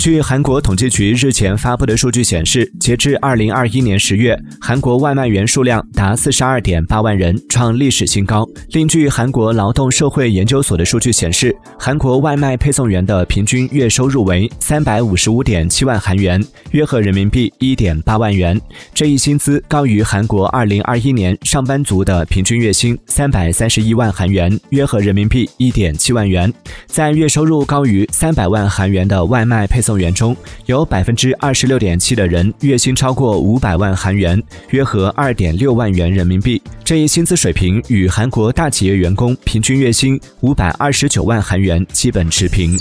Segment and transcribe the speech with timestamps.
[0.00, 8.48] 据韩国统计局日前发布的数据显示，截至二零二一年十月，韩国外卖员数量达四十二点八万人，创历史新高。
[8.70, 18.58] 另据韩国劳动社会研究所的数据显示，韩国外卖配送员的平均月收入为三百五十五点七万韩元，约合人民币一点八万元。
[18.94, 26.50] 这一薪资高于韩国二零二一年上班族的平均月薪三百三十一万韩元，约合人民币一点七万元。
[26.86, 29.89] 在月收入高于三百万韩元的外卖配送。
[29.90, 30.36] 送员中
[30.66, 36.62] 有百分之二十六点七的人月薪超过五百万韩元，约合二点六万元人民币。
[36.84, 42.78] 这一薪资水平与韩国大企业员工平均月薪五百二十九万韩元基本持平。